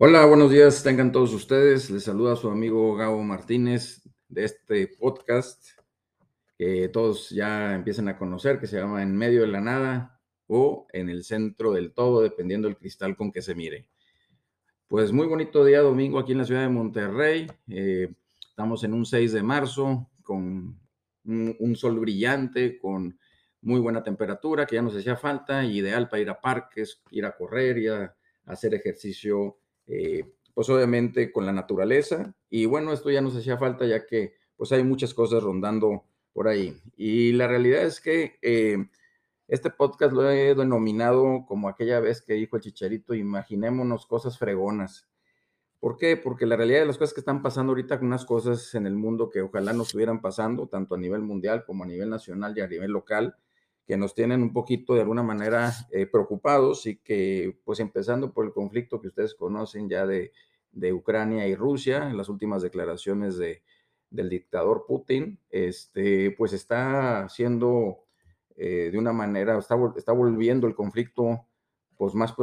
[0.00, 1.90] Hola, buenos días, tengan todos ustedes.
[1.90, 5.60] Les saluda su amigo Gabo Martínez de este podcast
[6.56, 10.86] que todos ya empiezan a conocer, que se llama En medio de la nada o
[10.92, 13.88] En el centro del todo, dependiendo del cristal con que se mire.
[14.86, 17.48] Pues muy bonito día domingo aquí en la ciudad de Monterrey.
[17.66, 18.14] Eh,
[18.48, 20.78] estamos en un 6 de marzo con
[21.24, 23.18] un, sol brillante, con
[23.62, 27.36] muy buena temperatura, que ya nos hacía falta, ideal para ir a parques, ir a
[27.36, 28.14] correr y a
[28.46, 30.24] hacer ejercicio eh,
[30.54, 32.34] pues obviamente con la naturaleza.
[32.48, 36.48] Y bueno, esto ya nos hacía falta ya que pues hay muchas cosas rondando por
[36.48, 36.80] ahí.
[36.96, 38.86] Y la realidad es que eh,
[39.48, 45.08] este podcast lo he denominado como aquella vez que dijo el chicharito, imaginémonos cosas fregonas.
[45.80, 46.16] ¿Por qué?
[46.16, 49.30] Porque la realidad de las cosas que están pasando ahorita, unas cosas en el mundo
[49.30, 52.66] que ojalá no estuvieran pasando, tanto a nivel mundial como a nivel nacional y a
[52.66, 53.36] nivel local,
[53.88, 58.44] que nos tienen un poquito de alguna manera eh, preocupados y que, pues empezando por
[58.44, 60.32] el conflicto que ustedes conocen ya de,
[60.72, 63.62] de Ucrania y Rusia, en las últimas declaraciones de,
[64.10, 68.04] del dictador Putin, este, pues está siendo
[68.56, 71.46] eh, de una manera, está, está volviendo el conflicto
[71.96, 72.34] pues más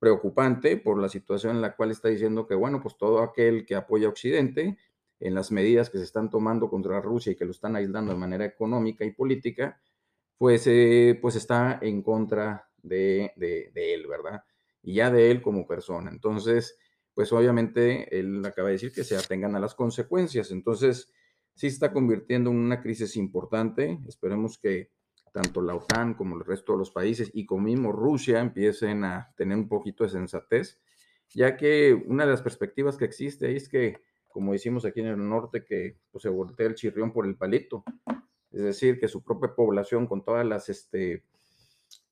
[0.00, 3.76] preocupante por la situación en la cual está diciendo que, bueno, pues todo aquel que
[3.76, 4.78] apoya a Occidente
[5.20, 8.18] en las medidas que se están tomando contra Rusia y que lo están aislando de
[8.18, 9.80] manera económica y política,
[10.38, 13.32] pues, eh, pues está en contra de,
[13.74, 14.44] él, ¿verdad?
[14.82, 16.10] Y ya de él como persona.
[16.10, 16.78] Entonces,
[17.12, 20.52] pues obviamente él acaba de decir que se atengan a las consecuencias.
[20.52, 21.12] Entonces,
[21.54, 23.98] sí está convirtiendo en una crisis importante.
[24.06, 24.92] Esperemos que
[25.32, 29.58] tanto la OTAN como el resto de los países y como Rusia empiecen a tener
[29.58, 30.80] un poquito de sensatez,
[31.30, 35.28] ya que una de las perspectivas que existe es que, como decimos aquí en el
[35.28, 37.84] norte, que pues, se voltea el chirrión por el palito
[38.58, 41.24] es decir, que su propia población con todas las, este,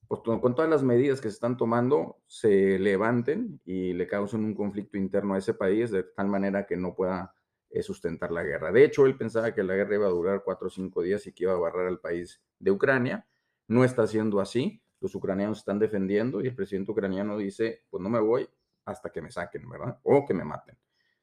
[0.07, 4.55] pues, con todas las medidas que se están tomando, se levanten y le causen un
[4.55, 7.33] conflicto interno a ese país de tal manera que no pueda
[7.69, 8.71] eh, sustentar la guerra.
[8.71, 11.33] De hecho, él pensaba que la guerra iba a durar cuatro o cinco días y
[11.33, 13.27] que iba a barrar al país de Ucrania.
[13.67, 14.81] No está siendo así.
[15.01, 18.49] Los ucranianos están defendiendo y el presidente ucraniano dice, pues no me voy
[18.85, 19.99] hasta que me saquen, ¿verdad?
[20.03, 20.77] O que me maten.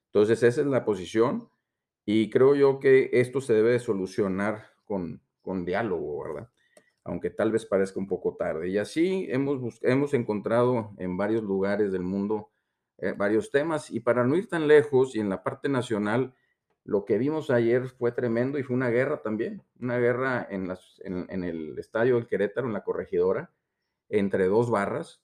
[0.07, 1.49] Entonces, esa es la posición
[2.05, 6.51] y creo yo que esto se debe solucionar con, con diálogo, ¿verdad?
[7.05, 8.69] Aunque tal vez parezca un poco tarde.
[8.69, 12.51] Y así hemos, hemos encontrado en varios lugares del mundo
[12.99, 13.91] eh, varios temas.
[13.91, 16.35] Y para no ir tan lejos y en la parte nacional,
[16.85, 21.01] lo que vimos ayer fue tremendo y fue una guerra también, una guerra en, las,
[21.05, 23.51] en, el estadio del Querétaro, en la corregidora,
[24.09, 25.23] entre dos barras.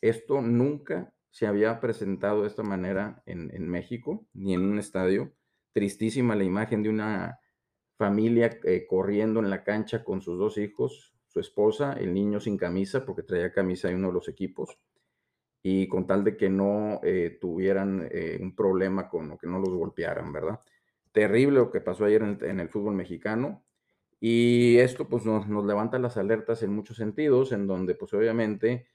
[0.00, 5.32] Esto nunca se había presentado de esta manera en, en México, ni en un estadio.
[5.72, 7.40] Tristísima la imagen de una
[7.96, 12.56] familia eh, corriendo en la cancha con sus dos hijos, su esposa, el niño sin
[12.56, 14.78] camisa, porque traía camisa en uno de los equipos,
[15.62, 19.58] y con tal de que no eh, tuvieran eh, un problema con lo que no
[19.58, 20.60] los golpearan, ¿verdad?
[21.12, 23.64] Terrible lo que pasó ayer en el, fútbol mexicano.
[24.20, 28.86] Y esto pues nos, levanta las alertas en muchos sentidos, en donde pues obviamente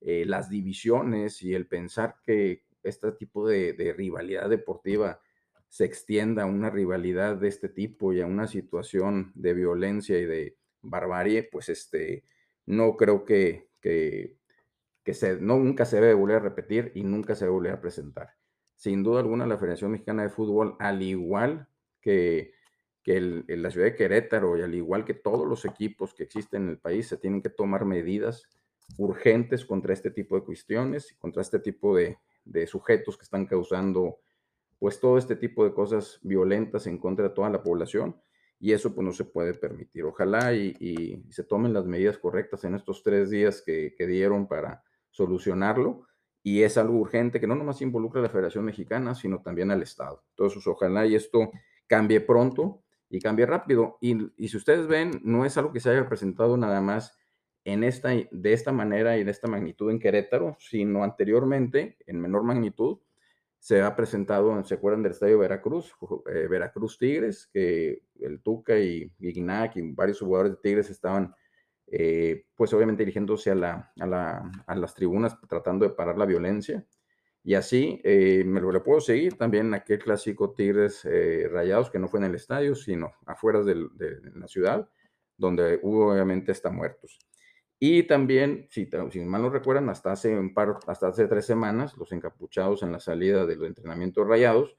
[0.00, 5.20] las divisiones y el pensar que este tipo de rivalidad deportiva
[5.68, 10.24] se extienda a una rivalidad de este tipo y a una situación de violencia y
[10.24, 12.24] de barbarie, pues este,
[12.66, 14.36] no creo que, que,
[15.12, 18.30] se, no, nunca se debe volver a repetir y nunca se debe volver a presentar.
[18.76, 21.68] Sin duda alguna, la Federación Mexicana de Fútbol, al igual
[22.00, 22.52] que,
[23.02, 26.64] que el, la ciudad de Querétaro y al igual que todos los equipos que existen
[26.64, 28.44] en el país, se tienen que tomar medidas
[28.98, 34.18] urgentes contra este tipo de cuestiones, contra este tipo de, de sujetos que están causando
[34.78, 38.16] pues todo este tipo de cosas violentas en contra de toda la población
[38.58, 40.04] y eso pues no se puede permitir.
[40.04, 46.06] Ojalá y, se tomen las medidas correctas en estos tres días que, dieron para solucionarlo
[46.42, 49.82] y es algo urgente que no nomás involucra a la Federación Mexicana, sino también al
[49.82, 50.24] Estado.
[50.30, 51.50] Entonces, ojalá y esto
[51.86, 53.98] cambie pronto y cambie rápido.
[54.00, 57.18] Y, y, si ustedes ven, no es algo que se haya presentado nada más
[57.64, 62.44] en esta, de esta manera y de esta magnitud en Querétaro, sino anteriormente, en menor
[62.44, 62.98] magnitud,
[63.58, 65.92] se ha presentado, ¿se acuerdan del estadio Veracruz?
[66.32, 71.34] Eh, Veracruz Tigres, que el Tuca y, Guignac y varios jugadores de Tigres estaban,
[71.86, 73.92] eh, pues obviamente dirigiéndose a, la,
[74.66, 76.86] a, las tribunas tratando de parar la violencia.
[77.42, 81.06] Y así eh, me lo, puedo seguir también aquel clásico Tigres
[81.50, 83.74] Rayados, que no fue en el estadio, sino afuera de
[84.34, 84.88] la ciudad,
[85.36, 87.18] donde hubo obviamente hasta muertos.
[87.78, 90.38] Y también, si, si mal no recuerdan, hasta hace,
[90.86, 94.76] hasta hace tres semanas, los encapuchados en la salida de los entrenamientos rayados,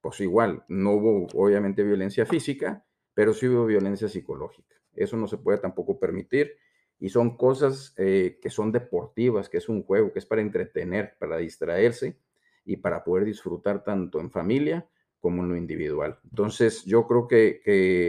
[0.00, 4.76] pues igual, no hubo obviamente violencia física, pero sí hubo violencia psicológica.
[4.94, 6.56] Eso no se puede tampoco permitir.
[6.98, 11.16] Y son cosas eh, que son deportivas, que es un juego, que es para entretener,
[11.18, 12.18] para distraerse.
[12.64, 14.86] y para poder disfrutar tanto en familia
[15.20, 16.18] como en lo individual.
[16.30, 17.60] Entonces, yo creo que,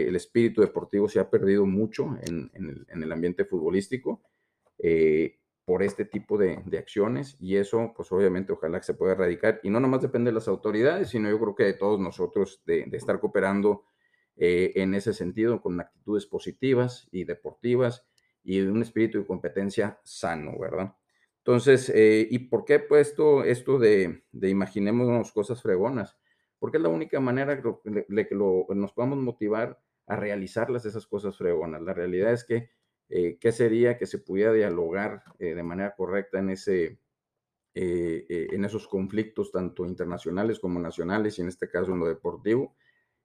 [0.08, 2.50] el espíritu deportivo se ha perdido mucho en,
[2.88, 4.22] el, ambiente futbolístico
[4.78, 9.60] eh, por este tipo de, acciones y eso, pues obviamente, ojalá que se pueda erradicar.
[9.62, 12.88] Y no nomás depende de las autoridades, sino yo creo que de todos nosotros de,
[12.92, 13.84] estar cooperando
[14.36, 18.06] eh, en ese sentido con actitudes positivas y deportivas
[18.42, 20.94] y de un espíritu de competencia sano, ¿verdad?
[21.38, 26.16] Entonces, eh, ¿y por qué puesto esto de, de imaginemos cosas fregonas?
[26.62, 31.82] Porque es la única manera de que nos podamos motivar a realizarlas esas cosas fregonas.
[31.82, 32.70] La realidad es que,
[33.08, 37.00] eh, ¿qué sería que se pudiera dialogar eh, de manera correcta en, ese,
[37.74, 42.76] en esos conflictos, tanto internacionales como nacionales, y en este caso en lo deportivo,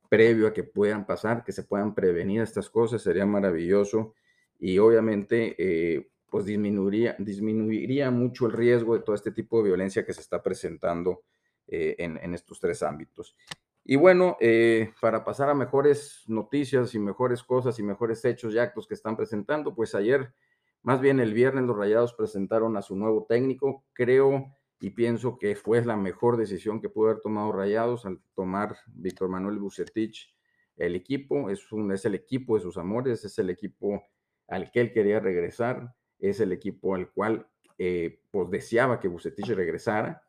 [0.10, 3.04] previo a que puedan pasar, que se puedan prevenir estas cosas?
[3.04, 4.16] Sería maravilloso.
[4.58, 10.14] Y obviamente, pues disminuiría, disminuiría mucho el riesgo de todo este tipo de violencia que
[10.16, 11.22] se está presentando
[11.68, 13.36] eh, en, estos tres ámbitos.
[13.84, 18.60] Y bueno, eh, para pasar a mejores noticias y mejores cosas y mejores hechos y
[18.60, 20.34] actos que están presentando, pues ayer,
[20.82, 23.86] más bien el viernes, los Rayados presentaron a su nuevo técnico.
[23.94, 28.78] Creo y pienso que fue la mejor decisión que pudo haber tomado Rayados al tomar
[28.88, 30.36] Víctor Manuel Bucetich
[30.76, 31.50] el equipo.
[31.50, 34.04] Es, un, es el equipo de sus amores, es el equipo
[34.48, 37.48] al que él quería regresar es el equipo al cual
[37.78, 40.24] eh, pues deseaba que Bucetich regresara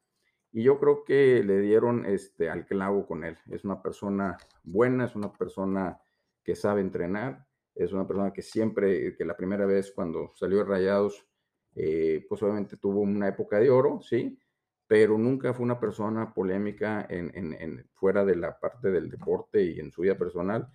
[0.52, 3.36] y yo creo que le dieron este, al clavo con él.
[3.50, 6.00] Es una persona buena, es una persona
[6.42, 10.64] que sabe entrenar, es una persona que siempre, que la primera vez cuando salió de
[10.64, 11.26] Rayados,
[11.74, 14.38] eh, pues obviamente tuvo una época de oro, sí,
[14.86, 19.78] pero nunca fue una persona polémica en, en, fuera de la parte del deporte y
[19.78, 20.68] en su vida personal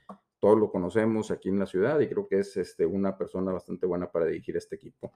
[0.44, 3.86] todos lo conocemos aquí en la ciudad y creo que es este, una persona bastante
[3.86, 5.14] buena para dirigir este equipo.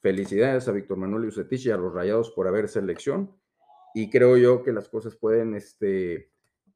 [0.00, 3.34] Felicidades a Víctor Manuel Ucetich y a los Rayados por haber selección
[3.96, 6.30] y creo yo que las cosas pueden este,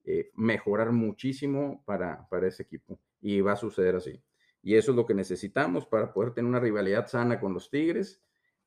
[0.05, 4.23] eh, mejorar muchísimo para, para ese equipo y va a suceder así.
[4.63, 8.23] Y eso es lo que necesitamos para poder tener una rivalidad sana con los Tigres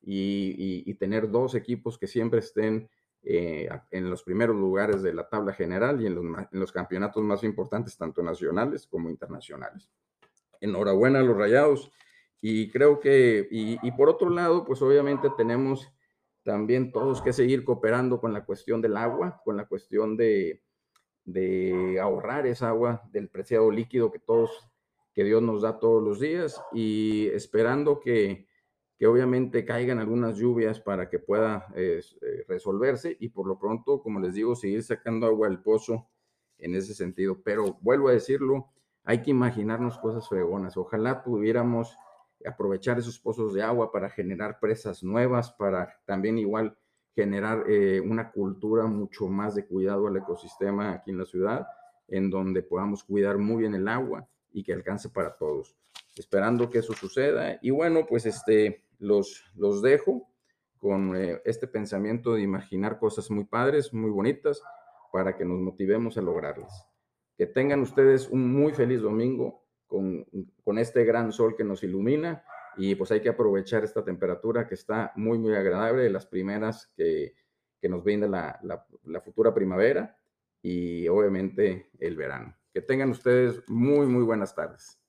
[0.06, 2.90] y tener dos equipos que siempre estén
[3.26, 6.14] eh, en los primeros lugares de la tabla general y en
[6.52, 9.88] los, campeonatos más importantes, tanto nacionales como internacionales.
[10.60, 11.90] Enhorabuena a los Rayados.
[12.42, 15.90] Y creo que, y, por otro lado, pues obviamente tenemos
[16.44, 20.62] también todos que seguir cooperando con la cuestión del agua, con la cuestión de,
[21.24, 24.70] de ahorrar esa agua del preciado líquido que todos,
[25.14, 28.46] que Dios nos da todos los días y esperando que,
[28.98, 32.00] que obviamente caigan algunas lluvias para que pueda eh,
[32.46, 36.08] resolverse y por lo pronto, como les digo, seguir sacando agua del pozo
[36.58, 37.40] en ese sentido.
[37.42, 38.70] Pero vuelvo a decirlo,
[39.02, 40.76] hay que imaginarnos cosas fregonas.
[40.76, 41.96] Ojalá pudiéramos
[42.46, 46.76] aprovechar esos pozos de agua para generar presas nuevas, para también igual
[47.14, 51.66] generar eh, una cultura mucho más de cuidado al ecosistema aquí en la ciudad,
[52.08, 55.76] en donde podamos cuidar muy bien el agua y que alcance para todos.
[56.16, 57.58] Esperando que eso suceda.
[57.62, 60.28] Y bueno, pues este, los, los dejo
[60.78, 64.62] con eh, este pensamiento de imaginar cosas muy padres, muy bonitas,
[65.12, 66.86] para que nos motivemos a lograrlas.
[67.36, 70.26] Que tengan ustedes un muy feliz domingo con,
[70.62, 72.44] con este gran sol que nos ilumina
[72.76, 77.34] y pues hay que aprovechar esta temperatura que está muy, muy agradable, las primeras que,
[77.80, 80.18] que nos brinda la, la, la futura primavera
[80.62, 82.56] y obviamente el verano.
[82.72, 85.03] Que tengan ustedes muy, muy buenas tardes.